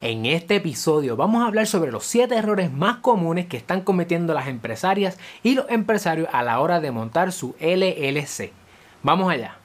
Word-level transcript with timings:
En 0.00 0.26
este 0.26 0.54
episodio 0.54 1.16
vamos 1.16 1.42
a 1.42 1.48
hablar 1.48 1.66
sobre 1.66 1.90
los 1.90 2.04
7 2.04 2.32
errores 2.36 2.72
más 2.72 2.98
comunes 2.98 3.46
que 3.46 3.56
están 3.56 3.80
cometiendo 3.80 4.32
las 4.32 4.46
empresarias 4.46 5.18
y 5.42 5.56
los 5.56 5.68
empresarios 5.70 6.28
a 6.32 6.44
la 6.44 6.60
hora 6.60 6.78
de 6.78 6.92
montar 6.92 7.32
su 7.32 7.56
LLC. 7.58 8.52
Vamos 9.02 9.28
allá. 9.28 9.58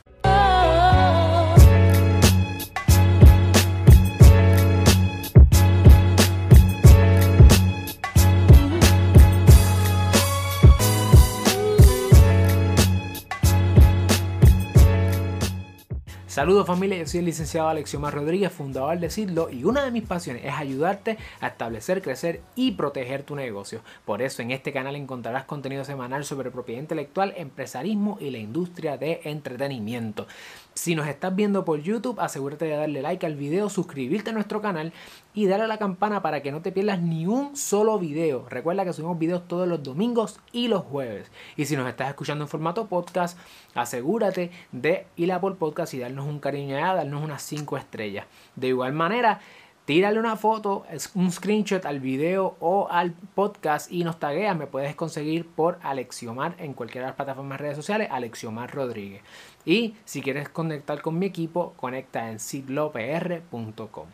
Saludos 16.33 16.65
familia, 16.65 16.97
yo 16.97 17.05
soy 17.05 17.19
el 17.19 17.27
licenciado 17.27 17.67
Alexiomar 17.67 18.11
Rodríguez, 18.11 18.51
fundador 18.51 18.97
de 18.97 19.11
Sidlo 19.11 19.51
y 19.51 19.65
una 19.65 19.83
de 19.83 19.91
mis 19.91 20.01
pasiones 20.01 20.43
es 20.43 20.53
ayudarte 20.55 21.19
a 21.39 21.49
establecer, 21.49 22.01
crecer 22.01 22.41
y 22.55 22.71
proteger 22.71 23.21
tu 23.21 23.35
negocio. 23.35 23.81
Por 24.03 24.23
eso 24.23 24.41
en 24.41 24.49
este 24.49 24.73
canal 24.73 24.95
encontrarás 24.95 25.43
contenido 25.43 25.85
semanal 25.85 26.25
sobre 26.25 26.49
propiedad 26.49 26.81
intelectual, 26.81 27.35
empresarismo 27.37 28.17
y 28.19 28.31
la 28.31 28.39
industria 28.39 28.97
de 28.97 29.21
entretenimiento. 29.25 30.25
Si 30.73 30.95
nos 30.95 31.07
estás 31.07 31.35
viendo 31.35 31.65
por 31.65 31.83
YouTube, 31.83 32.19
asegúrate 32.19 32.65
de 32.65 32.77
darle 32.77 33.03
like 33.03 33.27
al 33.27 33.35
video, 33.35 33.69
suscribirte 33.69 34.31
a 34.31 34.33
nuestro 34.33 34.59
canal 34.59 34.91
y 35.35 35.45
darle 35.45 35.65
a 35.65 35.67
la 35.67 35.77
campana 35.77 36.23
para 36.23 36.41
que 36.41 36.51
no 36.51 36.63
te 36.63 36.71
pierdas 36.71 36.99
ni 36.99 37.27
un 37.27 37.55
solo 37.55 37.99
video. 37.99 38.49
Recuerda 38.49 38.83
que 38.85 38.93
subimos 38.93 39.19
videos 39.19 39.47
todos 39.47 39.67
los 39.67 39.83
domingos 39.83 40.39
y 40.51 40.67
los 40.67 40.81
jueves. 40.81 41.31
Y 41.57 41.65
si 41.65 41.75
nos 41.75 41.87
estás 41.87 42.09
escuchando 42.09 42.45
en 42.45 42.49
formato 42.49 42.87
podcast, 42.87 43.37
asegúrate 43.75 44.49
de 44.71 45.05
ir 45.15 45.31
a 45.31 45.39
por 45.39 45.57
podcast 45.57 45.93
y 45.93 45.99
darnos 45.99 46.22
un 46.25 46.39
cariño 46.39 46.77
allá, 46.77 46.95
darnos 46.95 47.23
unas 47.23 47.41
5 47.43 47.77
estrellas. 47.77 48.25
De 48.55 48.67
igual 48.67 48.93
manera, 48.93 49.39
tírale 49.85 50.19
una 50.19 50.35
foto, 50.35 50.85
un 51.15 51.31
screenshot 51.31 51.85
al 51.85 51.99
video 51.99 52.55
o 52.59 52.87
al 52.89 53.11
podcast 53.11 53.91
y 53.91 54.03
nos 54.03 54.19
tagueas. 54.19 54.55
Me 54.55 54.67
puedes 54.67 54.95
conseguir 54.95 55.47
por 55.47 55.79
Alexiomar 55.83 56.55
en 56.57 56.73
cualquiera 56.73 57.07
de 57.07 57.11
las 57.11 57.15
plataformas 57.15 57.57
de 57.57 57.63
redes 57.63 57.77
sociales, 57.77 58.07
Alexiomar 58.11 58.73
Rodríguez. 58.73 59.21
Y 59.65 59.95
si 60.05 60.21
quieres 60.21 60.49
conectar 60.49 61.01
con 61.01 61.19
mi 61.19 61.25
equipo, 61.25 61.73
conecta 61.77 62.29
en 62.29 62.39
siglopr.com. 62.39 64.07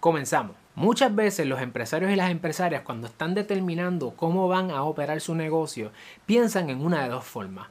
Comenzamos. 0.00 0.56
Muchas 0.76 1.14
veces 1.14 1.46
los 1.46 1.60
empresarios 1.60 2.10
y 2.10 2.16
las 2.16 2.30
empresarias 2.30 2.82
cuando 2.82 3.08
están 3.08 3.34
determinando 3.34 4.12
cómo 4.16 4.48
van 4.48 4.70
a 4.70 4.84
operar 4.84 5.20
su 5.20 5.34
negocio, 5.34 5.90
piensan 6.24 6.70
en 6.70 6.80
una 6.80 7.02
de 7.02 7.10
dos 7.10 7.24
formas 7.24 7.66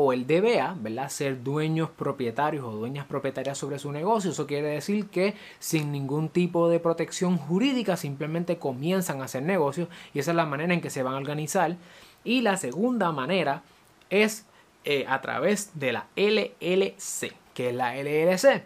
o 0.00 0.12
el 0.12 0.26
DBA, 0.26 0.76
¿verdad? 0.80 1.08
Ser 1.08 1.42
dueños 1.42 1.90
propietarios 1.90 2.64
o 2.64 2.70
dueñas 2.70 3.06
propietarias 3.06 3.58
sobre 3.58 3.78
su 3.78 3.90
negocio. 3.90 4.30
Eso 4.30 4.46
quiere 4.46 4.68
decir 4.68 5.06
que 5.08 5.34
sin 5.58 5.90
ningún 5.90 6.28
tipo 6.28 6.68
de 6.68 6.78
protección 6.78 7.36
jurídica 7.36 7.96
simplemente 7.96 8.58
comienzan 8.58 9.20
a 9.20 9.24
hacer 9.24 9.42
negocios 9.42 9.88
y 10.14 10.20
esa 10.20 10.30
es 10.30 10.36
la 10.36 10.46
manera 10.46 10.72
en 10.72 10.80
que 10.80 10.90
se 10.90 11.02
van 11.02 11.14
a 11.14 11.18
organizar. 11.18 11.76
Y 12.22 12.42
la 12.42 12.56
segunda 12.56 13.10
manera 13.10 13.62
es 14.10 14.44
eh, 14.84 15.04
a 15.08 15.20
través 15.20 15.78
de 15.78 15.92
la 15.92 16.06
LLC. 16.16 17.34
que 17.54 17.70
es 17.70 17.74
la 17.74 17.96
LLC? 17.96 18.62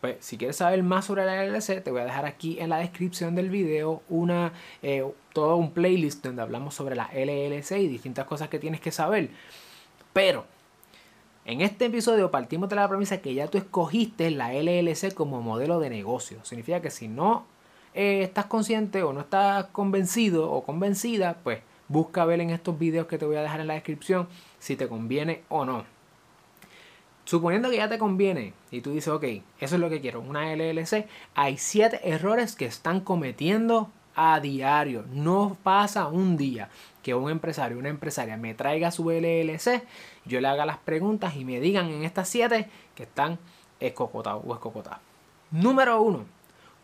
Pues 0.00 0.16
si 0.20 0.38
quieres 0.38 0.56
saber 0.56 0.80
más 0.84 1.06
sobre 1.06 1.26
la 1.26 1.44
LLC, 1.44 1.82
te 1.82 1.90
voy 1.90 2.02
a 2.02 2.04
dejar 2.04 2.24
aquí 2.24 2.60
en 2.60 2.70
la 2.70 2.78
descripción 2.78 3.34
del 3.34 3.50
video 3.50 4.02
una, 4.08 4.52
eh, 4.80 5.04
todo 5.32 5.56
un 5.56 5.72
playlist 5.72 6.24
donde 6.24 6.42
hablamos 6.42 6.74
sobre 6.74 6.94
la 6.94 7.10
LLC 7.12 7.72
y 7.78 7.88
distintas 7.88 8.26
cosas 8.26 8.48
que 8.48 8.60
tienes 8.60 8.80
que 8.80 8.92
saber. 8.92 9.30
Pero 10.12 10.46
en 11.48 11.62
este 11.62 11.86
episodio 11.86 12.30
partimos 12.30 12.68
de 12.68 12.76
la 12.76 12.86
premisa 12.86 13.22
que 13.22 13.32
ya 13.32 13.46
tú 13.48 13.56
escogiste 13.56 14.30
la 14.30 14.52
LLC 14.52 15.14
como 15.14 15.40
modelo 15.40 15.80
de 15.80 15.88
negocio. 15.88 16.44
Significa 16.44 16.82
que 16.82 16.90
si 16.90 17.08
no 17.08 17.46
eh, 17.94 18.20
estás 18.22 18.44
consciente 18.44 19.02
o 19.02 19.14
no 19.14 19.20
estás 19.20 19.64
convencido 19.72 20.52
o 20.52 20.62
convencida, 20.62 21.38
pues 21.42 21.60
busca 21.88 22.26
ver 22.26 22.42
en 22.42 22.50
estos 22.50 22.78
videos 22.78 23.06
que 23.06 23.16
te 23.16 23.24
voy 23.24 23.36
a 23.36 23.42
dejar 23.42 23.60
en 23.60 23.66
la 23.66 23.72
descripción 23.72 24.28
si 24.58 24.76
te 24.76 24.88
conviene 24.88 25.40
o 25.48 25.64
no. 25.64 25.86
Suponiendo 27.24 27.70
que 27.70 27.78
ya 27.78 27.88
te 27.88 27.96
conviene 27.96 28.52
y 28.70 28.82
tú 28.82 28.92
dices, 28.92 29.08
ok, 29.08 29.24
eso 29.58 29.74
es 29.76 29.80
lo 29.80 29.88
que 29.88 30.02
quiero, 30.02 30.20
una 30.20 30.54
LLC, 30.54 31.06
hay 31.34 31.56
siete 31.56 32.10
errores 32.10 32.56
que 32.56 32.66
están 32.66 33.00
cometiendo 33.00 33.90
a 34.20 34.40
diario. 34.40 35.04
No 35.12 35.56
pasa 35.62 36.08
un 36.08 36.36
día 36.36 36.68
que 37.04 37.14
un 37.14 37.30
empresario 37.30 37.76
o 37.76 37.80
una 37.80 37.88
empresaria 37.88 38.36
me 38.36 38.52
traiga 38.52 38.90
su 38.90 39.10
LLC, 39.10 39.84
yo 40.24 40.40
le 40.40 40.48
haga 40.48 40.66
las 40.66 40.78
preguntas 40.78 41.36
y 41.36 41.44
me 41.44 41.60
digan 41.60 41.88
en 41.88 42.02
estas 42.02 42.28
siete 42.28 42.68
que 42.96 43.04
están 43.04 43.38
escocotados 43.78 44.42
o 44.44 44.52
escocotados. 44.52 44.98
Número 45.52 46.02
uno, 46.02 46.24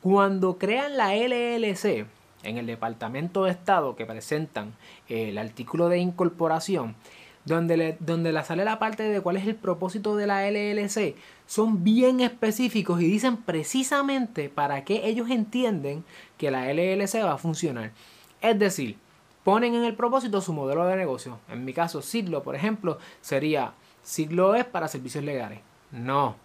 cuando 0.01 0.59
crean 0.59 0.97
la 0.97 1.17
LLC 1.17 2.07
en 2.45 2.59
el 2.59 2.67
Departamento 2.67 3.45
de 3.45 3.51
Estado 3.51 3.97
que 3.97 4.07
presentan 4.07 4.73
el 5.09 5.37
artículo 5.37 5.89
de 5.89 5.99
incorporación, 5.99 6.95
donde 7.45 7.77
le, 7.77 7.97
donde 8.01 8.33
le 8.33 8.45
sale 8.45 8.65
la 8.65 8.79
parte 8.79 9.03
de 9.03 9.21
cuál 9.21 9.37
es 9.37 9.47
el 9.47 9.55
propósito 9.55 10.17
de 10.17 10.27
la 10.27 10.49
LLC, 10.49 11.15
son 11.47 11.85
bien 11.85 12.21
específicos 12.21 13.01
y 13.01 13.07
dicen 13.07 13.37
precisamente 13.37 14.49
para 14.49 14.85
qué 14.85 15.07
ellos 15.07 15.31
entienden 15.31 16.05
que 16.39 16.51
la 16.51 16.73
LLC 16.73 17.23
va 17.23 17.33
a 17.33 17.39
funcionar. 17.39 17.93
Es 18.41 18.59
decir, 18.59 18.97
ponen 19.45 19.75
en 19.75 19.85
el 19.85 19.95
propósito 19.95 20.41
su 20.41 20.53
modelo 20.53 20.87
de 20.87 20.97
negocio. 20.97 21.39
En 21.49 21.65
mi 21.65 21.73
caso, 21.73 22.03
Siglo, 22.03 22.43
por 22.43 22.57
ejemplo, 22.57 22.99
sería 23.21 23.75
Siglo 24.03 24.55
es 24.55 24.65
para 24.65 24.89
servicios 24.89 25.25
legales. 25.25 25.61
No. 25.91 26.37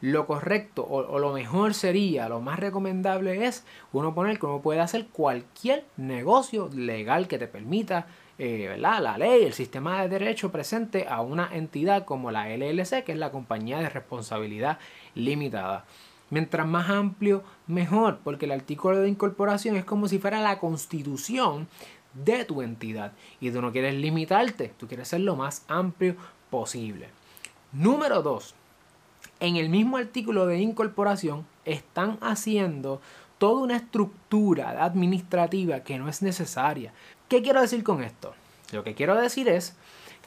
Lo 0.00 0.26
correcto 0.26 0.82
o, 0.82 0.98
o, 0.98 1.18
lo 1.18 1.32
mejor 1.32 1.72
sería, 1.72 2.28
lo 2.28 2.40
más 2.40 2.58
recomendable 2.58 3.46
es 3.46 3.64
uno 3.92 4.14
poner 4.14 4.38
que 4.38 4.46
uno 4.46 4.60
puede 4.60 4.80
hacer 4.80 5.06
cualquier 5.06 5.84
negocio 5.96 6.68
legal 6.74 7.26
que 7.26 7.38
te 7.38 7.48
permita 7.48 8.06
eh, 8.38 8.76
la 8.78 9.16
ley, 9.16 9.44
el 9.44 9.52
sistema 9.52 10.02
de 10.02 10.08
derecho 10.08 10.50
presente 10.50 11.06
a 11.08 11.20
una 11.20 11.54
entidad 11.54 12.04
como 12.04 12.30
la 12.30 12.48
LLC, 12.48 13.04
que 13.04 13.12
es 13.12 13.18
la 13.18 13.30
compañía 13.30 13.78
de 13.78 13.88
responsabilidad 13.88 14.78
limitada. 15.14 15.84
Mientras 16.30 16.66
más 16.66 16.90
amplio, 16.90 17.44
mejor, 17.66 18.18
porque 18.24 18.46
el 18.46 18.52
artículo 18.52 18.98
de 18.98 19.08
incorporación 19.08 19.76
es 19.76 19.84
como 19.84 20.08
si 20.08 20.18
fuera 20.18 20.40
la 20.40 20.58
constitución 20.58 21.68
de 22.12 22.44
tu 22.44 22.62
entidad. 22.62 23.12
Y 23.40 23.50
tú 23.50 23.60
no 23.60 23.72
quieres 23.72 23.94
limitarte, 23.94 24.72
tú 24.78 24.88
quieres 24.88 25.08
ser 25.08 25.20
lo 25.20 25.36
más 25.36 25.64
amplio 25.68 26.16
posible. 26.50 27.08
Número 27.72 28.22
2. 28.22 28.54
En 29.40 29.56
el 29.56 29.68
mismo 29.68 29.96
artículo 29.96 30.46
de 30.46 30.58
incorporación 30.58 31.46
están 31.64 32.18
haciendo 32.20 33.00
toda 33.38 33.62
una 33.62 33.76
estructura 33.76 34.84
administrativa 34.84 35.80
que 35.80 35.98
no 35.98 36.08
es 36.08 36.22
necesaria. 36.22 36.92
¿Qué 37.28 37.42
quiero 37.42 37.60
decir 37.60 37.82
con 37.82 38.02
esto? 38.02 38.34
Lo 38.72 38.84
que 38.84 38.94
quiero 38.94 39.14
decir 39.14 39.48
es 39.48 39.76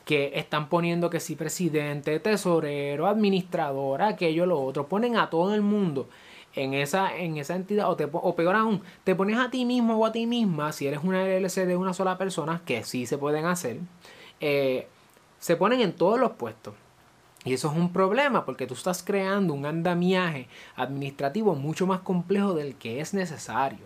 que 0.05 0.31
están 0.35 0.69
poniendo 0.69 1.09
que 1.09 1.19
si 1.19 1.35
presidente, 1.35 2.19
tesorero, 2.19 3.07
administrador, 3.07 4.01
aquello, 4.01 4.45
lo 4.45 4.61
otro, 4.61 4.87
ponen 4.87 5.17
a 5.17 5.29
todo 5.29 5.53
el 5.53 5.61
mundo 5.61 6.07
en 6.55 6.73
esa, 6.73 7.15
en 7.15 7.37
esa 7.37 7.55
entidad, 7.55 7.91
o, 7.91 8.35
peor 8.35 8.55
aún, 8.55 8.81
te 9.03 9.15
pones 9.15 9.37
a 9.37 9.51
ti 9.51 9.65
mismo 9.65 9.97
o 9.97 10.05
a 10.05 10.11
ti 10.11 10.25
misma, 10.25 10.71
si 10.71 10.87
eres 10.87 11.01
una 11.03 11.23
LLC 11.23 11.67
de 11.67 11.75
una 11.75 11.93
sola 11.93 12.17
persona, 12.17 12.61
que 12.65 12.83
sí 12.83 13.05
se 13.05 13.17
pueden 13.17 13.45
hacer, 13.45 13.79
eh, 14.39 14.87
se 15.39 15.55
ponen 15.55 15.81
en 15.81 15.93
todos 15.93 16.19
los 16.19 16.31
puestos. 16.31 16.73
Y 17.43 17.53
eso 17.53 17.69
es 17.69 17.77
un 17.77 17.93
problema 17.93 18.43
porque 18.45 18.65
tú 18.65 18.73
estás 18.73 19.03
creando 19.03 19.53
un 19.53 19.65
andamiaje 19.65 20.47
administrativo 20.75 21.53
mucho 21.55 21.85
más 21.85 21.99
complejo 21.99 22.53
del 22.53 22.75
que 22.75 23.01
es 23.01 23.13
necesario. 23.13 23.85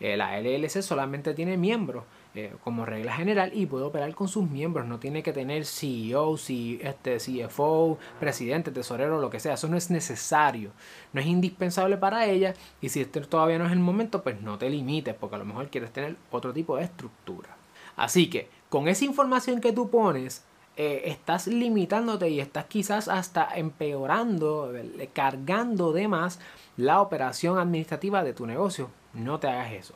Eh, 0.00 0.16
la 0.16 0.38
LLC 0.40 0.82
solamente 0.82 1.34
tiene 1.34 1.56
miembros 1.56 2.04
eh, 2.34 2.54
como 2.62 2.84
regla 2.84 3.14
general 3.14 3.50
y 3.54 3.66
puede 3.66 3.84
operar 3.84 4.14
con 4.14 4.28
sus 4.28 4.48
miembros. 4.48 4.86
No 4.86 4.98
tiene 4.98 5.22
que 5.22 5.32
tener 5.32 5.64
CEO, 5.64 6.36
este, 6.36 7.16
CFO, 7.16 7.98
presidente, 8.20 8.70
tesorero, 8.70 9.20
lo 9.20 9.30
que 9.30 9.40
sea. 9.40 9.54
Eso 9.54 9.68
no 9.68 9.76
es 9.76 9.90
necesario. 9.90 10.70
No 11.12 11.20
es 11.20 11.26
indispensable 11.26 11.96
para 11.96 12.26
ella. 12.26 12.54
Y 12.80 12.90
si 12.90 13.00
este 13.00 13.20
todavía 13.22 13.58
no 13.58 13.66
es 13.66 13.72
el 13.72 13.80
momento, 13.80 14.22
pues 14.22 14.40
no 14.40 14.58
te 14.58 14.68
limites 14.68 15.14
porque 15.14 15.36
a 15.36 15.38
lo 15.38 15.44
mejor 15.44 15.68
quieres 15.68 15.92
tener 15.92 16.16
otro 16.30 16.52
tipo 16.52 16.76
de 16.76 16.84
estructura. 16.84 17.56
Así 17.96 18.28
que 18.28 18.48
con 18.68 18.88
esa 18.88 19.04
información 19.04 19.60
que 19.60 19.72
tú 19.72 19.90
pones, 19.90 20.44
eh, 20.76 21.10
estás 21.10 21.48
limitándote 21.48 22.28
y 22.28 22.38
estás 22.38 22.66
quizás 22.66 23.08
hasta 23.08 23.48
empeorando, 23.56 24.72
cargando 25.12 25.92
de 25.92 26.06
más 26.06 26.38
la 26.76 27.00
operación 27.00 27.58
administrativa 27.58 28.22
de 28.22 28.32
tu 28.32 28.46
negocio. 28.46 28.90
No 29.12 29.40
te 29.40 29.48
hagas 29.48 29.72
eso. 29.72 29.94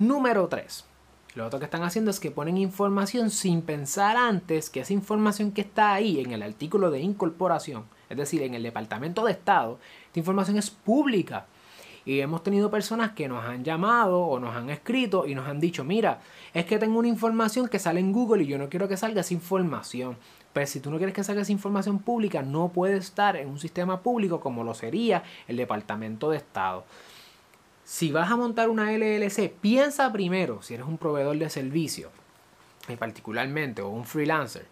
Número 0.00 0.48
3. 0.48 0.93
Lo 1.34 1.44
otro 1.44 1.58
que 1.58 1.64
están 1.64 1.82
haciendo 1.82 2.12
es 2.12 2.20
que 2.20 2.30
ponen 2.30 2.56
información 2.56 3.28
sin 3.30 3.62
pensar 3.62 4.16
antes 4.16 4.70
que 4.70 4.80
esa 4.80 4.92
información 4.92 5.50
que 5.50 5.62
está 5.62 5.92
ahí 5.92 6.20
en 6.20 6.30
el 6.30 6.44
artículo 6.44 6.92
de 6.92 7.00
incorporación, 7.00 7.86
es 8.08 8.16
decir, 8.16 8.42
en 8.42 8.54
el 8.54 8.62
Departamento 8.62 9.24
de 9.24 9.32
Estado, 9.32 9.80
esta 10.06 10.20
información 10.20 10.58
es 10.58 10.70
pública. 10.70 11.46
Y 12.06 12.20
hemos 12.20 12.44
tenido 12.44 12.70
personas 12.70 13.12
que 13.12 13.26
nos 13.28 13.44
han 13.44 13.64
llamado 13.64 14.20
o 14.20 14.38
nos 14.38 14.54
han 14.54 14.70
escrito 14.70 15.26
y 15.26 15.34
nos 15.34 15.48
han 15.48 15.58
dicho, 15.58 15.82
mira, 15.82 16.20
es 16.52 16.66
que 16.66 16.78
tengo 16.78 16.98
una 16.98 17.08
información 17.08 17.66
que 17.66 17.78
sale 17.80 17.98
en 17.98 18.12
Google 18.12 18.44
y 18.44 18.46
yo 18.46 18.58
no 18.58 18.68
quiero 18.68 18.86
que 18.86 18.96
salga 18.96 19.22
esa 19.22 19.34
información. 19.34 20.16
Pues 20.52 20.70
si 20.70 20.78
tú 20.78 20.90
no 20.90 20.98
quieres 20.98 21.16
que 21.16 21.24
salga 21.24 21.42
esa 21.42 21.50
información 21.50 21.98
pública, 21.98 22.42
no 22.42 22.68
puede 22.68 22.98
estar 22.98 23.36
en 23.36 23.48
un 23.48 23.58
sistema 23.58 24.02
público 24.02 24.38
como 24.38 24.62
lo 24.62 24.74
sería 24.74 25.24
el 25.48 25.56
Departamento 25.56 26.30
de 26.30 26.36
Estado. 26.36 26.84
Si 27.84 28.10
vas 28.12 28.30
a 28.30 28.36
montar 28.36 28.70
una 28.70 28.90
LLC, 28.90 29.50
piensa 29.50 30.12
primero 30.12 30.62
si 30.62 30.74
eres 30.74 30.86
un 30.86 30.98
proveedor 30.98 31.38
de 31.38 31.50
servicio, 31.50 32.10
y 32.88 32.96
particularmente, 32.96 33.82
o 33.82 33.88
un 33.88 34.04
freelancer. 34.04 34.66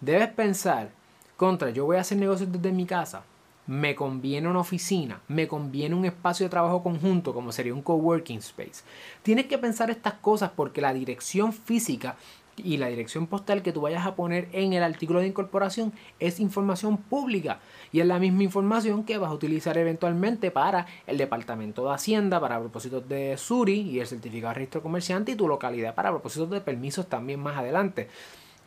Debes 0.00 0.28
pensar, 0.30 0.90
contra, 1.36 1.70
yo 1.70 1.84
voy 1.84 1.96
a 1.96 2.00
hacer 2.00 2.18
negocios 2.18 2.50
desde 2.50 2.72
mi 2.72 2.86
casa, 2.86 3.24
me 3.66 3.94
conviene 3.94 4.48
una 4.48 4.60
oficina, 4.60 5.20
me 5.28 5.48
conviene 5.48 5.94
un 5.94 6.04
espacio 6.04 6.44
de 6.44 6.50
trabajo 6.50 6.82
conjunto 6.82 7.32
como 7.32 7.52
sería 7.52 7.72
un 7.72 7.82
coworking 7.82 8.38
space. 8.38 8.82
Tienes 9.22 9.46
que 9.46 9.58
pensar 9.58 9.90
estas 9.90 10.14
cosas 10.14 10.50
porque 10.54 10.82
la 10.82 10.92
dirección 10.92 11.52
física 11.52 12.16
y 12.56 12.76
la 12.76 12.88
dirección 12.88 13.26
postal 13.26 13.62
que 13.62 13.72
tú 13.72 13.80
vayas 13.80 14.06
a 14.06 14.14
poner 14.14 14.48
en 14.52 14.72
el 14.72 14.82
artículo 14.82 15.20
de 15.20 15.26
incorporación 15.26 15.92
es 16.20 16.40
información 16.40 16.96
pública 16.96 17.60
y 17.92 18.00
es 18.00 18.06
la 18.06 18.18
misma 18.18 18.42
información 18.42 19.04
que 19.04 19.18
vas 19.18 19.30
a 19.30 19.34
utilizar 19.34 19.76
eventualmente 19.78 20.50
para 20.50 20.86
el 21.06 21.18
Departamento 21.18 21.86
de 21.86 21.94
Hacienda 21.94 22.40
para 22.40 22.60
propósitos 22.60 23.08
de 23.08 23.36
SURI 23.36 23.80
y 23.80 24.00
el 24.00 24.06
certificado 24.06 24.50
de 24.50 24.54
registro 24.54 24.82
comerciante 24.82 25.32
y 25.32 25.36
tu 25.36 25.48
localidad 25.48 25.94
para 25.94 26.10
propósitos 26.10 26.50
de 26.50 26.60
permisos 26.60 27.08
también 27.08 27.40
más 27.40 27.56
adelante. 27.56 28.08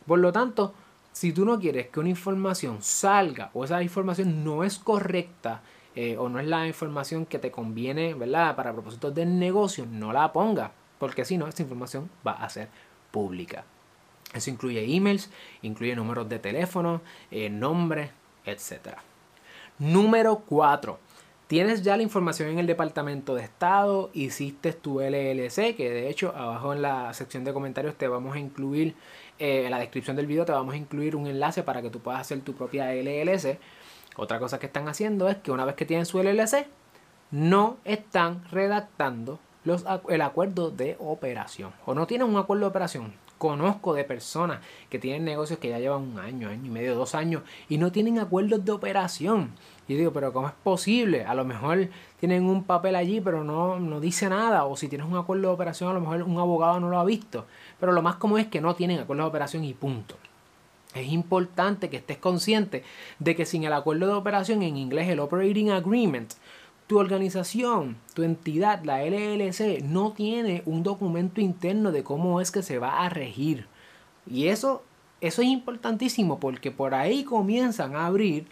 Por 0.06 0.18
lo 0.18 0.32
tanto, 0.32 0.74
si 1.12 1.32
tú 1.32 1.44
no 1.44 1.58
quieres 1.58 1.88
que 1.88 2.00
una 2.00 2.08
información 2.08 2.78
salga 2.80 3.50
o 3.54 3.64
esa 3.64 3.82
información 3.82 4.44
no 4.44 4.64
es 4.64 4.78
correcta 4.78 5.62
eh, 5.94 6.16
o 6.16 6.28
no 6.28 6.38
es 6.38 6.46
la 6.46 6.66
información 6.66 7.26
que 7.26 7.38
te 7.38 7.50
conviene, 7.50 8.14
¿verdad? 8.14 8.54
Para 8.54 8.72
propósitos 8.72 9.14
del 9.14 9.38
negocio, 9.38 9.84
no 9.84 10.12
la 10.12 10.32
ponga, 10.32 10.70
porque 10.98 11.24
si 11.24 11.36
no, 11.36 11.48
esa 11.48 11.62
información 11.62 12.08
va 12.24 12.32
a 12.32 12.48
ser 12.48 12.68
pública. 13.10 13.64
Eso 14.34 14.50
incluye 14.50 14.84
emails, 14.94 15.30
incluye 15.62 15.96
números 15.96 16.28
de 16.28 16.38
teléfono, 16.38 17.00
eh, 17.30 17.48
nombre, 17.48 18.10
etc. 18.44 18.96
Número 19.78 20.42
4. 20.46 20.98
Tienes 21.46 21.82
ya 21.82 21.96
la 21.96 22.02
información 22.02 22.50
en 22.50 22.58
el 22.58 22.66
Departamento 22.66 23.34
de 23.34 23.42
Estado, 23.42 24.10
hiciste 24.12 24.74
tu 24.74 25.00
LLC, 25.00 25.74
que 25.74 25.88
de 25.88 26.10
hecho 26.10 26.34
abajo 26.36 26.74
en 26.74 26.82
la 26.82 27.14
sección 27.14 27.42
de 27.44 27.54
comentarios 27.54 27.94
te 27.94 28.06
vamos 28.06 28.36
a 28.36 28.38
incluir, 28.38 28.94
eh, 29.38 29.64
en 29.64 29.70
la 29.70 29.78
descripción 29.78 30.14
del 30.14 30.26
video 30.26 30.44
te 30.44 30.52
vamos 30.52 30.74
a 30.74 30.76
incluir 30.76 31.16
un 31.16 31.26
enlace 31.26 31.62
para 31.62 31.80
que 31.80 31.88
tú 31.88 32.00
puedas 32.00 32.20
hacer 32.20 32.42
tu 32.42 32.52
propia 32.52 32.92
LLC. 32.92 33.58
Otra 34.16 34.38
cosa 34.38 34.58
que 34.58 34.66
están 34.66 34.88
haciendo 34.88 35.26
es 35.28 35.38
que 35.38 35.50
una 35.50 35.64
vez 35.64 35.74
que 35.74 35.86
tienen 35.86 36.04
su 36.04 36.18
LLC, 36.22 36.66
no 37.30 37.78
están 37.84 38.44
redactando 38.50 39.38
el 40.08 40.20
acuerdo 40.20 40.70
de 40.70 40.96
operación. 40.98 41.72
O 41.86 41.94
no 41.94 42.06
tienen 42.06 42.28
un 42.28 42.36
acuerdo 42.36 42.62
de 42.62 42.68
operación. 42.68 43.14
Conozco 43.38 43.94
de 43.94 44.04
personas 44.04 44.60
que 44.90 44.98
tienen 44.98 45.24
negocios 45.24 45.58
que 45.58 45.68
ya 45.68 45.78
llevan 45.78 46.02
un 46.02 46.18
año, 46.18 46.48
año 46.48 46.66
y 46.66 46.70
medio, 46.70 46.96
dos 46.96 47.14
años 47.14 47.42
y 47.68 47.78
no 47.78 47.92
tienen 47.92 48.18
acuerdos 48.18 48.64
de 48.64 48.72
operación. 48.72 49.52
Y 49.86 49.94
digo, 49.94 50.12
pero 50.12 50.32
¿cómo 50.32 50.48
es 50.48 50.54
posible? 50.62 51.24
A 51.24 51.34
lo 51.34 51.44
mejor 51.44 51.88
tienen 52.20 52.44
un 52.44 52.64
papel 52.64 52.96
allí, 52.96 53.20
pero 53.20 53.44
no, 53.44 53.78
no 53.78 54.00
dice 54.00 54.28
nada. 54.28 54.64
O 54.64 54.76
si 54.76 54.88
tienes 54.88 55.06
un 55.06 55.16
acuerdo 55.16 55.48
de 55.48 55.54
operación, 55.54 55.90
a 55.90 55.94
lo 55.94 56.00
mejor 56.00 56.22
un 56.24 56.38
abogado 56.38 56.78
no 56.80 56.90
lo 56.90 56.98
ha 56.98 57.04
visto. 57.04 57.46
Pero 57.80 57.92
lo 57.92 58.02
más 58.02 58.16
común 58.16 58.40
es 58.40 58.48
que 58.48 58.60
no 58.60 58.74
tienen 58.74 58.98
acuerdo 58.98 59.22
de 59.22 59.28
operación 59.28 59.64
y 59.64 59.72
punto. 59.72 60.16
Es 60.94 61.08
importante 61.08 61.90
que 61.90 61.98
estés 61.98 62.18
consciente 62.18 62.82
de 63.18 63.36
que 63.36 63.46
sin 63.46 63.64
el 63.64 63.72
acuerdo 63.72 64.06
de 64.06 64.14
operación, 64.14 64.62
en 64.62 64.76
inglés 64.76 65.08
el 65.08 65.20
Operating 65.20 65.70
Agreement, 65.70 66.32
tu 66.88 66.98
organización, 66.98 67.98
tu 68.14 68.22
entidad, 68.22 68.82
la 68.82 69.04
LLC, 69.04 69.82
no 69.82 70.12
tiene 70.12 70.62
un 70.64 70.82
documento 70.82 71.40
interno 71.40 71.92
de 71.92 72.02
cómo 72.02 72.40
es 72.40 72.50
que 72.50 72.62
se 72.62 72.78
va 72.78 73.04
a 73.04 73.10
regir. 73.10 73.66
Y 74.26 74.48
eso, 74.48 74.82
eso 75.20 75.42
es 75.42 75.48
importantísimo 75.48 76.40
porque 76.40 76.70
por 76.70 76.94
ahí 76.94 77.24
comienzan 77.24 77.94
a 77.94 78.06
abrir 78.06 78.46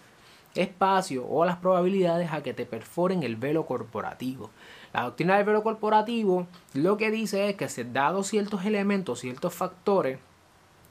espacio 0.54 1.26
o 1.26 1.46
las 1.46 1.56
probabilidades 1.56 2.30
a 2.30 2.42
que 2.42 2.52
te 2.52 2.66
perforen 2.66 3.22
el 3.22 3.36
velo 3.36 3.64
corporativo. 3.64 4.50
La 4.92 5.02
doctrina 5.02 5.36
del 5.36 5.46
velo 5.46 5.62
corporativo 5.62 6.46
lo 6.74 6.98
que 6.98 7.10
dice 7.10 7.48
es 7.48 7.56
que 7.56 7.70
si 7.70 7.84
dado 7.84 8.22
ciertos 8.22 8.66
elementos, 8.66 9.20
ciertos 9.20 9.54
factores, 9.54 10.18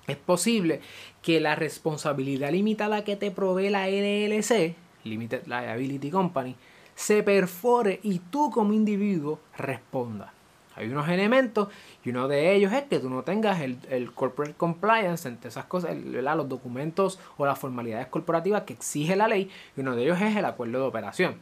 es 0.08 0.18
posible 0.18 0.82
que 1.22 1.40
la 1.40 1.56
responsabilidad 1.56 2.52
limitada 2.52 3.04
que 3.04 3.16
te 3.16 3.30
provee 3.30 3.70
la 3.70 3.88
LLC, 3.88 4.76
Limited 5.04 5.46
Liability 5.46 6.10
Company, 6.10 6.56
se 6.96 7.24
perfore 7.24 8.00
y 8.04 8.20
tú 8.20 8.50
como 8.50 8.74
individuo 8.74 9.40
respondas. 9.58 10.32
Hay 10.76 10.90
unos 10.90 11.08
elementos 11.08 11.70
y 12.04 12.10
uno 12.10 12.28
de 12.28 12.54
ellos 12.54 12.74
es 12.74 12.84
que 12.84 13.00
tú 13.00 13.10
no 13.10 13.24
tengas 13.24 13.62
el, 13.62 14.12
corporate 14.14 14.56
compliance 14.56 15.28
entre 15.28 15.50
esas 15.50 15.66
cosas, 15.66 15.96
los 15.96 16.50
documentos 16.50 17.20
o 17.38 17.46
las 17.46 17.58
formalidades 17.58 18.08
corporativas 18.08 18.64
que 18.64 18.74
exige 18.74 19.16
la 19.16 19.28
ley 19.28 19.50
y 19.78 19.82
uno 19.82 19.96
de 19.96 20.04
ellos 20.04 20.20
es 20.22 20.36
el 20.36 20.46
acuerdo 20.46 20.80
de 20.80 20.86
operación. 20.86 21.36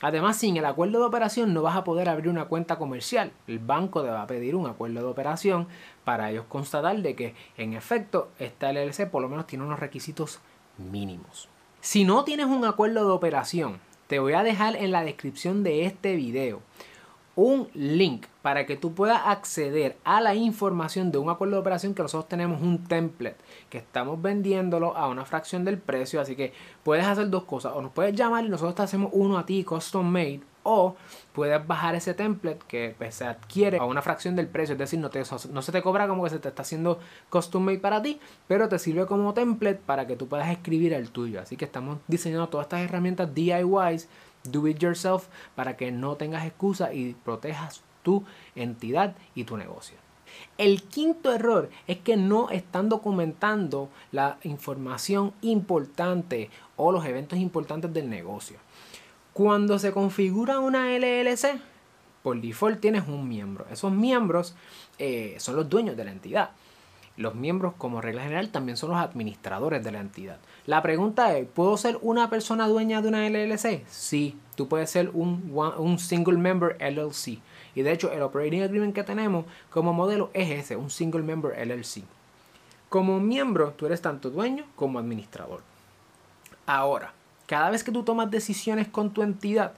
Además, 0.00 0.36
sin 0.36 0.56
el 0.56 0.64
acuerdo 0.64 0.98
de 0.98 1.04
operación 1.04 1.54
no 1.54 1.62
vas 1.62 1.76
a 1.76 1.84
poder 1.84 2.08
abrir 2.08 2.28
una 2.28 2.46
cuenta 2.46 2.76
comercial. 2.76 3.30
El 3.46 3.60
banco 3.60 4.02
te 4.02 4.08
va 4.08 4.22
a 4.22 4.26
pedir 4.26 4.56
un 4.56 4.66
acuerdo 4.66 5.00
de 5.00 5.06
operación 5.06 5.68
para 6.02 6.30
ellos 6.30 6.46
constatar 6.48 6.96
de 6.96 7.14
que 7.14 7.34
en 7.56 7.74
efecto 7.74 8.30
esta 8.40 8.72
LLC 8.72 9.08
por 9.08 9.22
lo 9.22 9.28
menos 9.28 9.46
tiene 9.46 9.64
unos 9.64 9.78
requisitos 9.78 10.40
mínimos. 10.78 11.48
Si 11.80 12.04
no 12.04 12.24
tienes 12.24 12.46
un 12.46 12.64
acuerdo 12.64 13.06
de 13.06 13.12
operación 13.12 13.78
te 14.12 14.18
voy 14.18 14.34
a 14.34 14.42
dejar 14.42 14.76
en 14.76 14.92
la 14.92 15.04
descripción 15.04 15.62
de 15.62 15.86
este 15.86 16.16
video 16.16 16.60
un 17.34 17.68
link 17.72 18.26
para 18.42 18.66
que 18.66 18.76
tú 18.76 18.92
puedas 18.92 19.22
acceder 19.24 19.96
a 20.04 20.20
la 20.20 20.34
información 20.34 21.10
de 21.10 21.16
un 21.16 21.30
acuerdo 21.30 21.54
de 21.54 21.60
operación 21.62 21.94
que 21.94 22.02
nosotros 22.02 22.28
tenemos 22.28 22.60
un 22.60 22.84
template 22.84 23.38
que 23.70 23.78
estamos 23.78 24.20
vendiéndolo 24.20 24.94
a 24.98 25.08
una 25.08 25.24
fracción 25.24 25.64
del 25.64 25.78
precio. 25.78 26.20
Así 26.20 26.36
que 26.36 26.52
puedes 26.82 27.06
hacer 27.06 27.30
dos 27.30 27.44
cosas 27.44 27.72
o 27.74 27.80
nos 27.80 27.92
puedes 27.92 28.14
llamar 28.14 28.44
y 28.44 28.50
nosotros 28.50 28.74
te 28.74 28.82
hacemos 28.82 29.08
uno 29.14 29.38
a 29.38 29.46
ti 29.46 29.64
custom 29.64 30.06
made 30.06 30.42
o 30.62 30.96
puedes 31.32 31.66
bajar 31.66 31.94
ese 31.94 32.14
template 32.14 32.60
que 32.68 32.94
pues, 32.96 33.14
se 33.14 33.24
adquiere 33.24 33.78
a 33.78 33.84
una 33.84 34.02
fracción 34.02 34.36
del 34.36 34.48
precio, 34.48 34.74
es 34.74 34.78
decir, 34.78 34.98
no, 34.98 35.10
te, 35.10 35.24
se 35.24 35.72
te 35.72 35.82
cobra 35.82 36.08
como 36.08 36.24
que 36.24 36.30
se 36.30 36.38
te 36.38 36.48
está 36.48 36.62
haciendo 36.62 36.98
custom 37.30 37.64
made 37.64 37.78
para 37.78 38.02
ti, 38.02 38.20
pero 38.48 38.68
te 38.68 38.78
sirve 38.78 39.06
como 39.06 39.34
template 39.34 39.80
para 39.84 40.06
que 40.06 40.16
tú 40.16 40.28
puedas 40.28 40.50
escribir 40.50 40.92
el 40.92 41.10
tuyo. 41.10 41.40
Así 41.40 41.56
que 41.56 41.64
estamos 41.64 41.98
diseñando 42.08 42.48
todas 42.48 42.66
estas 42.66 42.80
herramientas 42.80 43.34
DIYs, 43.34 44.08
do 44.44 44.66
it 44.66 44.78
yourself, 44.78 45.28
para 45.54 45.76
que 45.76 45.90
no 45.90 46.16
tengas 46.16 46.44
excusa 46.44 46.92
y 46.92 47.14
protejas 47.24 47.82
tu 48.02 48.24
entidad 48.54 49.14
y 49.34 49.44
tu 49.44 49.56
negocio. 49.56 49.96
El 50.58 50.82
quinto 50.82 51.32
error 51.32 51.70
es 51.86 51.98
que 51.98 52.16
no 52.16 52.50
están 52.50 52.88
documentando 52.88 53.90
la 54.12 54.38
información 54.44 55.32
importante 55.42 56.50
o 56.76 56.92
los 56.92 57.04
eventos 57.04 57.38
importantes 57.38 57.92
del 57.92 58.08
negocio. 58.08 58.58
Cuando 59.32 59.78
se 59.78 59.92
configura 59.92 60.58
una 60.58 60.90
LLC, 60.96 61.58
por 62.22 62.40
default 62.40 62.80
tienes 62.80 63.08
un 63.08 63.28
miembro. 63.28 63.66
Esos 63.70 63.92
miembros 63.92 64.54
eh, 64.98 65.36
son 65.38 65.56
los 65.56 65.68
dueños 65.68 65.96
de 65.96 66.04
la 66.04 66.12
entidad. 66.12 66.50
Los 67.16 67.34
miembros, 67.34 67.74
como 67.76 68.00
regla 68.00 68.22
general, 68.22 68.48
también 68.48 68.76
son 68.76 68.90
los 68.90 68.98
administradores 68.98 69.84
de 69.84 69.92
la 69.92 70.00
entidad. 70.00 70.38
La 70.66 70.82
pregunta 70.82 71.36
es, 71.36 71.46
¿puedo 71.46 71.76
ser 71.76 71.98
una 72.00 72.30
persona 72.30 72.66
dueña 72.66 73.02
de 73.02 73.08
una 73.08 73.28
LLC? 73.28 73.84
Sí, 73.88 74.38
tú 74.54 74.68
puedes 74.68 74.90
ser 74.90 75.10
un, 75.12 75.52
un 75.76 75.98
single 75.98 76.38
member 76.38 76.76
LLC. 76.80 77.38
Y 77.74 77.82
de 77.82 77.92
hecho, 77.92 78.12
el 78.12 78.22
operating 78.22 78.62
agreement 78.62 78.94
que 78.94 79.02
tenemos 79.02 79.44
como 79.70 79.92
modelo 79.92 80.30
es 80.32 80.50
ese, 80.50 80.76
un 80.76 80.90
single 80.90 81.22
member 81.22 81.52
LLC. 81.66 82.02
Como 82.88 83.20
miembro, 83.20 83.72
tú 83.72 83.86
eres 83.86 84.00
tanto 84.00 84.30
dueño 84.30 84.64
como 84.76 84.98
administrador. 84.98 85.60
Ahora, 86.66 87.12
cada 87.46 87.70
vez 87.70 87.84
que 87.84 87.92
tú 87.92 88.02
tomas 88.02 88.30
decisiones 88.30 88.88
con 88.88 89.12
tu 89.12 89.22
entidad, 89.22 89.72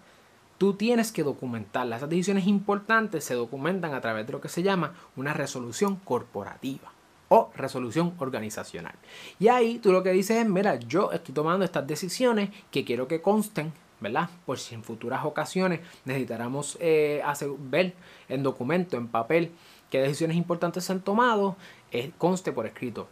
tú 0.59 0.75
tienes 0.75 1.13
que 1.13 1.23
documentarlas. 1.23 1.99
Esas 1.99 2.11
decisiones 2.11 2.47
importantes 2.47 3.25
se 3.25 3.35
documentan 3.35 3.95
a 3.95 4.01
través 4.01 4.27
de 4.27 4.33
lo 4.33 4.41
que 4.41 4.49
se 4.49 4.63
llama 4.63 4.95
una 5.17 5.33
resolución 5.33 5.97
corporativa 5.97 6.93
o 7.29 7.51
resolución 7.57 8.15
organizacional. 8.19 8.95
Y 9.39 9.49
ahí 9.49 9.79
tú 9.79 9.93
lo 9.93 10.03
que 10.03 10.13
dices 10.13 10.39
es, 10.39 10.49
mira, 10.49 10.77
yo 10.77 11.11
estoy 11.13 11.35
tomando 11.35 11.65
estas 11.65 11.87
decisiones 11.87 12.51
que 12.71 12.85
quiero 12.85 13.09
que 13.09 13.23
consten, 13.23 13.73
¿verdad? 14.01 14.29
Por 14.47 14.59
si 14.59 14.75
en 14.75 14.85
futuras 14.85 15.25
ocasiones 15.25 15.81
necesitáramos 16.05 16.77
eh, 16.81 17.23
ver 17.59 17.95
en 18.29 18.43
documento, 18.43 18.97
en 18.97 19.09
papel, 19.09 19.51
qué 19.91 20.01
decisiones 20.01 20.37
importantes 20.37 20.85
se 20.85 20.93
han 20.93 21.01
tomado, 21.01 21.57
eh, 21.91 22.13
conste 22.19 22.53
por 22.53 22.67
escrito. 22.67 23.09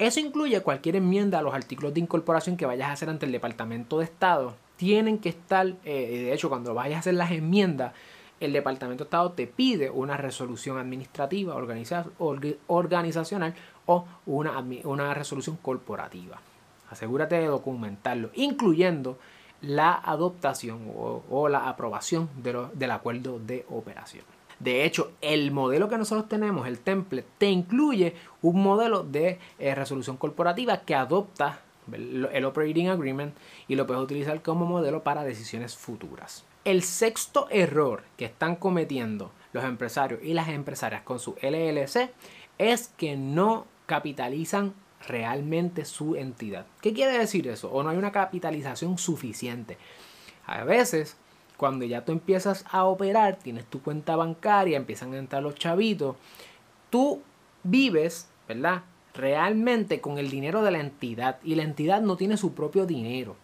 Eso 0.00 0.18
incluye 0.18 0.60
cualquier 0.62 0.96
enmienda 0.96 1.38
a 1.38 1.42
los 1.42 1.52
artículos 1.52 1.92
de 1.92 2.00
incorporación 2.00 2.56
que 2.56 2.64
vayas 2.64 2.88
a 2.88 2.92
hacer 2.92 3.10
ante 3.10 3.26
el 3.26 3.32
Departamento 3.32 3.98
de 3.98 4.06
Estado. 4.06 4.54
Tienen 4.76 5.18
que 5.18 5.28
estar, 5.28 5.66
eh, 5.84 6.22
de 6.24 6.32
hecho, 6.32 6.48
cuando 6.48 6.72
vayas 6.72 6.96
a 6.96 7.00
hacer 7.00 7.12
las 7.12 7.32
enmiendas, 7.32 7.92
el 8.40 8.54
Departamento 8.54 9.04
de 9.04 9.08
Estado 9.08 9.32
te 9.32 9.46
pide 9.46 9.90
una 9.90 10.16
resolución 10.16 10.78
administrativa, 10.78 11.54
organizacional 11.54 13.54
o 13.84 14.06
una, 14.24 14.64
una 14.84 15.12
resolución 15.12 15.58
corporativa. 15.60 16.40
Asegúrate 16.88 17.34
de 17.34 17.48
documentarlo, 17.48 18.30
incluyendo 18.32 19.18
la 19.60 19.92
adoptación 19.92 20.94
o, 20.96 21.48
la 21.50 21.68
aprobación 21.68 22.30
del 22.42 22.90
acuerdo 22.90 23.38
de 23.38 23.66
operación. 23.68 24.24
De 24.60 24.84
hecho, 24.84 25.12
el 25.22 25.50
modelo 25.50 25.88
que 25.88 25.98
nosotros 25.98 26.28
tenemos, 26.28 26.68
el 26.68 26.78
template, 26.78 27.26
te 27.38 27.50
incluye 27.50 28.14
un 28.42 28.62
modelo 28.62 29.02
de 29.02 29.38
eh, 29.58 29.74
resolución 29.74 30.16
corporativa 30.16 30.82
que 30.82 30.94
adopta 30.94 31.60
el 31.92 32.44
Operating 32.44 32.88
Agreement 32.88 33.34
y 33.66 33.74
lo 33.74 33.86
puedes 33.86 34.02
utilizar 34.02 34.42
como 34.42 34.66
modelo 34.66 35.02
para 35.02 35.24
decisiones 35.24 35.76
futuras. 35.76 36.44
El 36.64 36.82
sexto 36.82 37.48
error 37.50 38.04
que 38.16 38.26
están 38.26 38.54
cometiendo 38.54 39.32
los 39.52 39.64
empresarios 39.64 40.20
y 40.22 40.34
las 40.34 40.48
empresarias 40.48 41.02
con 41.02 41.18
su 41.18 41.36
LLC 41.42 42.10
es 42.58 42.88
que 42.96 43.16
no 43.16 43.66
capitalizan 43.86 44.74
realmente 45.08 45.84
su 45.84 46.16
entidad. 46.16 46.66
¿Qué 46.82 46.92
quiere 46.92 47.18
decir 47.18 47.48
eso? 47.48 47.70
O 47.72 47.82
no 47.82 47.90
hay 47.90 47.96
una 47.96 48.12
capitalización 48.12 48.98
suficiente. 48.98 49.78
A 50.46 50.64
veces, 50.64 51.16
cuando 51.60 51.84
ya 51.84 52.06
tú 52.06 52.12
empiezas 52.12 52.64
a 52.70 52.84
operar, 52.84 53.36
tienes 53.36 53.66
tu 53.66 53.82
cuenta 53.82 54.16
bancaria, 54.16 54.78
empiezan 54.78 55.12
a 55.12 55.18
entrar 55.18 55.42
los 55.42 55.56
chavitos, 55.56 56.16
tú 56.88 57.20
vives, 57.62 58.30
¿verdad? 58.48 58.84
Realmente 59.12 60.00
con 60.00 60.16
el 60.16 60.30
dinero 60.30 60.62
de 60.62 60.70
la 60.70 60.80
entidad 60.80 61.36
y 61.44 61.56
la 61.56 61.64
entidad 61.64 62.00
no 62.00 62.16
tiene 62.16 62.38
su 62.38 62.54
propio 62.54 62.86
dinero. 62.86 63.36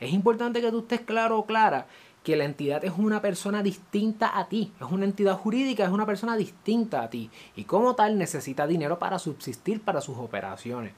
Es 0.00 0.12
importante 0.12 0.60
que 0.60 0.70
tú 0.70 0.80
estés 0.80 1.00
claro 1.00 1.38
o 1.38 1.46
clara 1.46 1.86
que 2.22 2.36
la 2.36 2.44
entidad 2.44 2.84
es 2.84 2.92
una 2.94 3.22
persona 3.22 3.62
distinta 3.62 4.38
a 4.38 4.50
ti, 4.50 4.70
es 4.78 4.92
una 4.92 5.06
entidad 5.06 5.38
jurídica, 5.38 5.82
es 5.82 5.90
una 5.90 6.04
persona 6.04 6.36
distinta 6.36 7.02
a 7.02 7.08
ti 7.08 7.30
y 7.56 7.64
como 7.64 7.94
tal 7.94 8.18
necesita 8.18 8.66
dinero 8.66 8.98
para 8.98 9.18
subsistir 9.18 9.80
para 9.80 10.02
sus 10.02 10.18
operaciones. 10.18 10.92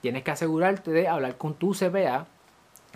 Tienes 0.00 0.24
que 0.24 0.32
asegurarte 0.32 0.90
de 0.90 1.06
hablar 1.06 1.36
con 1.36 1.54
tu 1.54 1.72
CPA, 1.72 2.26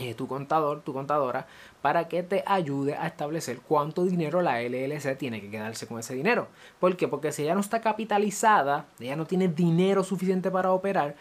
eh, 0.01 0.15
tu 0.15 0.27
contador, 0.27 0.81
tu 0.81 0.93
contadora, 0.95 1.47
para 1.83 2.09
que 2.09 2.23
te 2.23 2.43
ayude 2.47 2.95
a 2.95 3.07
establecer 3.07 3.61
cuánto 3.61 4.05
dinero 4.05 4.41
la 4.41 4.63
LLC 4.63 5.17
tiene 5.19 5.41
que 5.41 5.51
quedarse 5.51 5.87
con 5.87 5.99
ese 5.99 6.15
dinero. 6.15 6.49
¿Por 6.79 6.97
qué? 6.97 7.07
Porque 7.07 7.33
si 7.33 7.43
ella 7.43 7.55
no 7.55 7.61
está 7.61 7.81
capitalizada, 7.83 8.87
ella 8.99 9.15
no 9.17 9.27
tiene 9.27 9.49
dinero 9.49 10.03
suficiente 10.03 10.51
para 10.51 10.73
operar, 10.73 11.17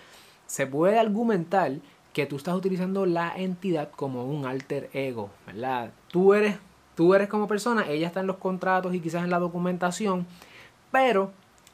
se 0.47 0.65
puede 0.65 0.97
argumentar 0.97 1.73
que 2.13 2.25
tú 2.25 2.37
estás 2.37 2.55
utilizando 2.55 3.05
la 3.05 3.33
entidad 3.35 3.91
como 3.91 4.25
un 4.25 4.45
alter 4.45 4.89
ego, 4.93 5.29
¿verdad? 5.45 5.91
Tú 6.07 6.33
eres, 6.33 6.57
tú 6.95 7.13
eres 7.13 7.27
como 7.27 7.47
persona, 7.47 7.85
ella 7.89 8.07
está 8.07 8.21
en 8.21 8.27
los 8.27 8.37
contratos 8.37 8.95
y 8.95 9.01
quizás 9.01 9.23
en 9.23 9.29
la 9.29 9.39
documentación, 9.39 10.25
pero 10.91 11.31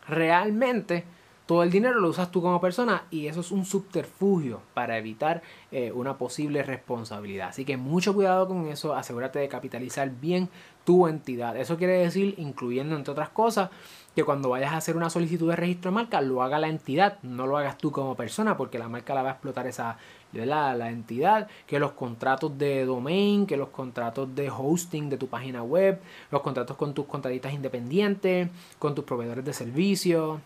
realmente 0.08 1.06
todo 1.46 1.62
el 1.62 1.70
dinero 1.70 2.00
lo 2.00 2.10
usas 2.10 2.32
tú 2.32 2.42
como 2.42 2.60
persona 2.60 3.04
y 3.12 3.28
eso 3.28 3.42
es 3.42 3.52
un 3.52 3.66
subterfugio 3.66 4.62
para 4.74 4.98
evitar 4.98 5.44
eh, 5.72 5.92
una 5.92 6.18
posible 6.18 6.64
responsabilidad. 6.64 7.50
Así 7.50 7.66
que 7.66 7.78
mucho 7.78 8.14
cuidado 8.14 8.48
con 8.48 8.68
eso, 8.68 8.96
asegúrate 8.96 9.40
de 9.40 9.48
capitalizar 9.48 10.10
bien 10.10 10.50
tu 10.86 11.08
entidad. 11.08 11.56
Eso 11.58 11.78
quiere 11.78 11.94
decir, 12.00 12.34
incluyendo 12.38 12.96
entre 12.96 13.12
otras 13.12 13.30
cosas, 13.30 13.70
que 14.16 14.24
cuando 14.24 14.50
vayas 14.50 14.74
a 14.74 14.78
hacer 14.78 14.96
una 14.96 15.10
solicitud 15.10 15.50
de 15.50 15.56
registro 15.56 15.92
de 15.92 15.96
marca, 15.96 16.22
lo 16.22 16.42
haga 16.42 16.58
la 16.58 16.70
entidad, 16.70 17.20
no 17.22 17.46
lo 17.48 17.58
hagas 17.58 17.78
tú 17.78 17.92
como 17.92 18.16
persona, 18.16 18.56
porque 18.56 18.80
la 18.80 18.88
marca 18.88 19.14
la 19.14 19.24
va 19.24 19.30
a 19.30 19.34
explotar 19.34 19.68
esa, 19.68 19.98
la 20.32 20.90
entidad, 20.90 21.48
que 21.68 21.80
los 21.80 21.92
contratos 21.92 22.58
de 22.58 22.86
domain, 22.86 23.46
que 23.46 23.58
los 23.58 23.70
contratos 23.70 24.34
de 24.34 24.50
hosting 24.50 25.10
de 25.10 25.18
tu 25.18 25.28
página 25.28 25.64
web, 25.64 26.00
los 26.32 26.42
contratos 26.42 26.78
con 26.78 26.94
tus 26.94 27.06
contratistas 27.06 27.54
independientes, 27.54 28.50
con 28.80 28.96
tus 28.96 29.04
proveedores 29.04 29.44
de 29.44 29.54
servicios 29.54 30.40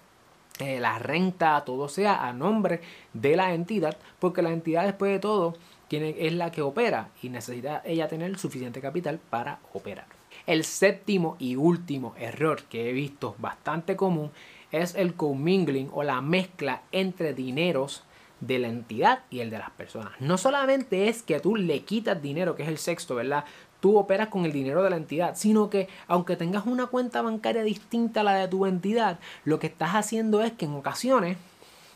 eh, 0.59 0.79
la 0.79 0.99
renta, 0.99 1.63
todo 1.65 1.87
sea 1.87 2.27
a 2.27 2.33
nombre 2.33 2.81
de 3.13 3.35
la 3.35 3.53
entidad, 3.53 3.97
porque 4.19 4.41
la 4.41 4.51
entidad 4.51 4.83
después 4.83 5.11
de 5.11 5.19
todo 5.19 5.55
tiene, 5.87 6.15
es 6.19 6.33
la 6.33 6.51
que 6.51 6.61
opera 6.61 7.09
y 7.21 7.29
necesita 7.29 7.81
ella 7.85 8.07
tener 8.07 8.37
suficiente 8.37 8.81
capital 8.81 9.19
para 9.29 9.59
operar. 9.73 10.07
El 10.45 10.63
séptimo 10.65 11.37
y 11.39 11.55
último 11.55 12.13
error 12.17 12.63
que 12.63 12.89
he 12.89 12.93
visto 12.93 13.35
bastante 13.37 13.95
común 13.95 14.31
es 14.71 14.95
el 14.95 15.13
commingling 15.13 15.89
o 15.93 16.03
la 16.03 16.21
mezcla 16.21 16.81
entre 16.91 17.33
dineros 17.33 18.03
de 18.39 18.59
la 18.59 18.67
entidad 18.67 19.23
y 19.29 19.39
el 19.39 19.49
de 19.49 19.59
las 19.59 19.71
personas. 19.71 20.13
No 20.19 20.37
solamente 20.37 21.07
es 21.07 21.23
que 21.23 21.39
tú 21.39 21.55
le 21.55 21.83
quitas 21.83 22.21
dinero, 22.21 22.55
que 22.55 22.63
es 22.63 22.69
el 22.69 22.77
sexto, 22.77 23.15
¿verdad? 23.15 23.45
Tú 23.79 23.97
operas 23.97 24.27
con 24.27 24.45
el 24.45 24.51
dinero 24.51 24.83
de 24.83 24.89
la 24.89 24.97
entidad, 24.97 25.35
sino 25.35 25.69
que 25.69 25.87
aunque 26.07 26.35
tengas 26.35 26.65
una 26.65 26.87
cuenta 26.87 27.21
bancaria 27.21 27.63
distinta 27.63 28.21
a 28.21 28.23
la 28.23 28.35
de 28.35 28.47
tu 28.47 28.65
entidad, 28.65 29.19
lo 29.45 29.59
que 29.59 29.67
estás 29.67 29.91
haciendo 29.91 30.41
es 30.41 30.51
que 30.51 30.65
en 30.65 30.73
ocasiones, 30.73 31.37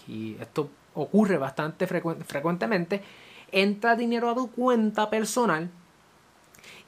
y 0.07 0.35
esto 0.39 0.69
ocurre 0.93 1.37
bastante 1.37 1.87
frecuentemente, 1.87 3.01
entra 3.51 3.95
dinero 3.95 4.29
a 4.29 4.35
tu 4.35 4.49
cuenta 4.51 5.09
personal 5.09 5.69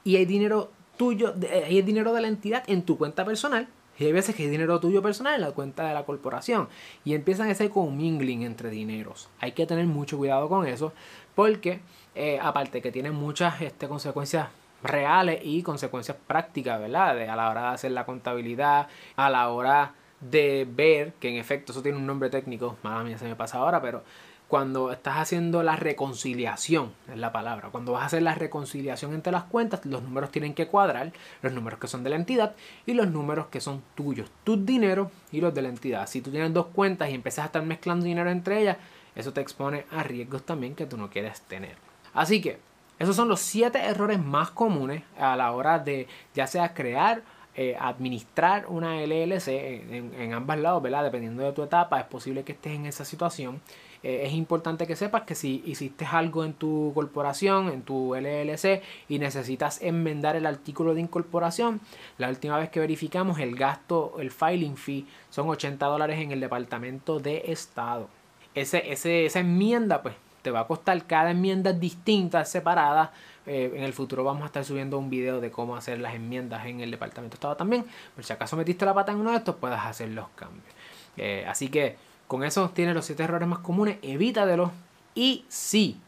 y 0.04 0.16
hay 0.16 0.24
dinero 0.24 0.70
tuyo, 0.96 1.34
hay 1.64 1.82
dinero 1.82 2.12
de 2.12 2.22
la 2.22 2.28
entidad 2.28 2.64
en 2.66 2.82
tu 2.82 2.96
cuenta 2.98 3.24
personal 3.24 3.68
y 3.98 4.04
hay 4.04 4.12
veces 4.12 4.34
que 4.34 4.44
hay 4.44 4.48
dinero 4.50 4.78
tuyo 4.78 5.02
personal 5.02 5.34
en 5.34 5.40
la 5.40 5.52
cuenta 5.52 5.88
de 5.88 5.94
la 5.94 6.04
corporación. 6.04 6.68
Y 7.04 7.14
empiezan 7.14 7.48
ese 7.48 7.70
commingling 7.70 8.42
entre 8.42 8.68
dineros. 8.68 9.28
Hay 9.40 9.52
que 9.52 9.66
tener 9.66 9.86
mucho 9.86 10.18
cuidado 10.18 10.48
con 10.48 10.66
eso. 10.66 10.92
Porque 11.34 11.80
eh, 12.14 12.38
aparte 12.40 12.82
que 12.82 12.92
tiene 12.92 13.10
muchas 13.10 13.60
este, 13.62 13.88
consecuencias 13.88 14.48
reales 14.82 15.40
y 15.42 15.62
consecuencias 15.62 16.16
prácticas, 16.26 16.80
¿verdad? 16.80 17.14
De, 17.14 17.28
a 17.28 17.36
la 17.36 17.50
hora 17.50 17.62
de 17.62 17.68
hacer 17.68 17.92
la 17.92 18.06
contabilidad, 18.06 18.88
a 19.16 19.30
la 19.30 19.48
hora 19.48 19.94
de 20.20 20.66
ver, 20.70 21.12
que 21.14 21.28
en 21.28 21.36
efecto 21.36 21.72
eso 21.72 21.82
tiene 21.82 21.98
un 21.98 22.06
nombre 22.06 22.30
técnico, 22.30 22.76
mala 22.82 23.04
mía 23.04 23.18
se 23.18 23.26
me 23.26 23.36
pasa 23.36 23.58
ahora, 23.58 23.82
pero 23.82 24.02
cuando 24.48 24.92
estás 24.92 25.16
haciendo 25.16 25.62
la 25.64 25.74
reconciliación, 25.74 26.92
es 27.10 27.18
la 27.18 27.32
palabra, 27.32 27.70
cuando 27.70 27.92
vas 27.92 28.04
a 28.04 28.06
hacer 28.06 28.22
la 28.22 28.34
reconciliación 28.34 29.12
entre 29.12 29.32
las 29.32 29.44
cuentas, 29.44 29.84
los 29.84 30.02
números 30.02 30.30
tienen 30.30 30.54
que 30.54 30.68
cuadrar, 30.68 31.12
los 31.42 31.52
números 31.52 31.80
que 31.80 31.88
son 31.88 32.04
de 32.04 32.10
la 32.10 32.16
entidad 32.16 32.54
y 32.86 32.94
los 32.94 33.08
números 33.10 33.46
que 33.46 33.60
son 33.60 33.82
tuyos, 33.96 34.30
tus 34.44 34.64
dineros 34.64 35.08
y 35.32 35.40
los 35.40 35.52
de 35.52 35.62
la 35.62 35.68
entidad. 35.68 36.06
Si 36.06 36.20
tú 36.20 36.30
tienes 36.30 36.52
dos 36.52 36.66
cuentas 36.66 37.10
y 37.10 37.14
empiezas 37.14 37.42
a 37.42 37.46
estar 37.46 37.62
mezclando 37.62 38.06
dinero 38.06 38.30
entre 38.30 38.60
ellas, 38.62 38.76
eso 39.16 39.32
te 39.32 39.40
expone 39.40 39.84
a 39.90 40.02
riesgos 40.04 40.44
también 40.44 40.76
que 40.76 40.86
tú 40.86 40.96
no 40.96 41.10
quieres 41.10 41.40
tener. 41.42 41.74
Así 42.14 42.40
que 42.40 42.58
esos 42.98 43.14
son 43.14 43.28
los 43.28 43.40
siete 43.40 43.78
errores 43.78 44.22
más 44.22 44.50
comunes 44.50 45.02
a 45.18 45.36
la 45.36 45.52
hora 45.52 45.78
de 45.78 46.08
ya 46.34 46.46
sea 46.46 46.72
crear, 46.72 47.22
eh, 47.54 47.76
administrar 47.78 48.66
una 48.68 49.00
LLC 49.00 49.48
en, 49.48 50.32
ambos 50.32 50.58
lados, 50.58 50.82
¿verdad? 50.82 51.04
Dependiendo 51.04 51.42
de 51.42 51.52
tu 51.52 51.62
etapa, 51.62 52.00
es 52.00 52.06
posible 52.06 52.42
que 52.42 52.52
estés 52.52 52.74
en 52.74 52.86
esa 52.86 53.04
situación. 53.04 53.60
Eh, 54.02 54.22
es 54.26 54.32
importante 54.32 54.86
que 54.86 54.96
sepas 54.96 55.22
que 55.22 55.34
si 55.34 55.62
hiciste 55.66 56.06
algo 56.06 56.44
en 56.44 56.54
tu 56.54 56.92
corporación, 56.94 57.68
en 57.68 57.82
tu 57.82 58.14
LLC, 58.14 58.82
y 59.08 59.18
necesitas 59.18 59.82
enmendar 59.82 60.36
el 60.36 60.46
artículo 60.46 60.94
de 60.94 61.00
incorporación, 61.00 61.80
la 62.16 62.28
última 62.28 62.58
vez 62.58 62.70
que 62.70 62.80
verificamos 62.80 63.38
el 63.40 63.56
gasto, 63.56 64.16
el 64.20 64.30
filing 64.30 64.76
fee, 64.76 65.06
son 65.30 65.48
80 65.48 65.84
dólares 65.86 66.18
en 66.20 66.32
el 66.32 66.40
Departamento 66.40 67.20
de 67.20 67.42
Estado. 67.46 68.08
Ese, 68.54 68.90
ese, 68.90 69.26
esa 69.26 69.40
enmienda, 69.40 70.02
pues, 70.02 70.14
te 70.46 70.52
va 70.52 70.60
a 70.60 70.66
costar 70.68 71.04
cada 71.08 71.32
enmienda 71.32 71.72
distinta, 71.72 72.44
separada. 72.44 73.10
Eh, 73.46 73.72
en 73.74 73.82
el 73.82 73.92
futuro 73.92 74.22
vamos 74.22 74.44
a 74.44 74.46
estar 74.46 74.64
subiendo 74.64 74.96
un 74.96 75.10
video 75.10 75.40
de 75.40 75.50
cómo 75.50 75.74
hacer 75.74 75.98
las 75.98 76.14
enmiendas 76.14 76.64
en 76.66 76.80
el 76.80 76.92
Departamento 76.92 77.34
de 77.34 77.38
Estado 77.38 77.56
también. 77.56 77.84
Por 78.14 78.22
si 78.22 78.32
acaso 78.32 78.56
metiste 78.56 78.84
la 78.84 78.94
pata 78.94 79.10
en 79.10 79.18
uno 79.18 79.32
de 79.32 79.38
estos, 79.38 79.56
puedes 79.56 79.80
hacer 79.80 80.10
los 80.10 80.28
cambios. 80.36 80.72
Eh, 81.16 81.44
así 81.48 81.66
que 81.66 81.96
con 82.28 82.44
eso 82.44 82.70
tienes 82.72 82.94
los 82.94 83.04
siete 83.04 83.24
errores 83.24 83.48
más 83.48 83.58
comunes, 83.58 83.98
evítatelos. 84.02 84.70
Y 85.16 85.44
sí, 85.48 85.98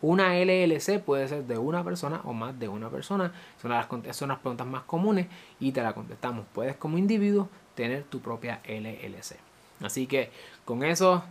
una 0.00 0.36
LLC 0.36 1.00
puede 1.00 1.26
ser 1.26 1.42
de 1.42 1.58
una 1.58 1.82
persona 1.82 2.20
o 2.22 2.32
más 2.32 2.56
de 2.56 2.68
una 2.68 2.88
persona. 2.88 3.32
Son 3.60 3.72
las, 3.72 3.88
son 4.16 4.28
las 4.28 4.38
preguntas 4.38 4.68
más 4.68 4.84
comunes 4.84 5.26
y 5.58 5.72
te 5.72 5.82
la 5.82 5.92
contestamos. 5.92 6.46
Puedes 6.54 6.76
como 6.76 6.98
individuo 6.98 7.48
tener 7.74 8.04
tu 8.04 8.20
propia 8.20 8.60
LLC. 8.64 9.34
Así 9.82 10.06
que 10.06 10.30
con 10.64 10.84
eso 10.84 11.24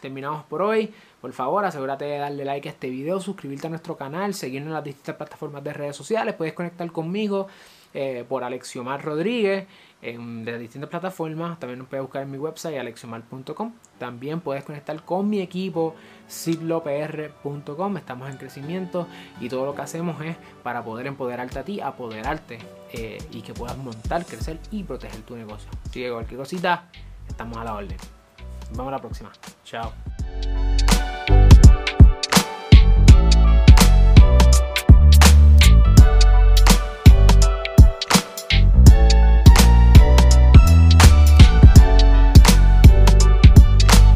terminamos 0.00 0.44
por 0.44 0.62
hoy. 0.62 0.92
Por 1.20 1.32
favor, 1.32 1.64
asegúrate 1.64 2.04
de 2.06 2.18
darle 2.18 2.44
like 2.44 2.68
a 2.68 2.72
este 2.72 2.88
video, 2.88 3.20
suscribirte 3.20 3.66
a 3.66 3.70
nuestro 3.70 3.96
canal, 3.96 4.34
seguirnos 4.34 4.68
en 4.68 4.74
las 4.74 4.84
distintas 4.84 5.16
plataformas 5.16 5.62
de 5.62 5.72
redes 5.72 5.96
sociales. 5.96 6.34
Puedes 6.34 6.54
conectar 6.54 6.90
conmigo 6.90 7.46
eh, 7.92 8.24
por 8.28 8.44
Alexiomar 8.44 9.04
Rodríguez 9.04 9.66
en, 10.00 10.44
de 10.44 10.58
distintas 10.58 10.88
plataformas. 10.88 11.58
También 11.58 11.80
nos 11.80 11.88
puedes 11.88 12.04
buscar 12.04 12.22
en 12.22 12.30
mi 12.30 12.38
website 12.38 12.78
alexiomar.com. 12.78 13.72
También 13.98 14.40
puedes 14.40 14.64
conectar 14.64 15.02
con 15.02 15.28
mi 15.28 15.40
equipo 15.40 15.94
siglopr.com. 16.28 17.96
Estamos 17.96 18.30
en 18.30 18.36
crecimiento 18.36 19.08
y 19.40 19.48
todo 19.48 19.66
lo 19.66 19.74
que 19.74 19.82
hacemos 19.82 20.22
es 20.22 20.36
para 20.62 20.84
poder 20.84 21.06
empoderarte 21.06 21.58
a 21.58 21.64
ti, 21.64 21.80
apoderarte 21.80 22.60
eh, 22.92 23.18
y 23.32 23.42
que 23.42 23.52
puedas 23.54 23.76
montar, 23.76 24.24
crecer 24.24 24.58
y 24.70 24.84
proteger 24.84 25.22
tu 25.22 25.36
negocio. 25.36 25.68
Así 25.82 26.00
que 26.00 26.12
cualquier 26.12 26.38
cosita, 26.38 26.84
estamos 27.28 27.58
a 27.58 27.64
la 27.64 27.74
orden. 27.74 28.19
Vemos 28.72 28.90
la 28.92 28.98
próxima. 28.98 29.32
Chao. 29.64 29.92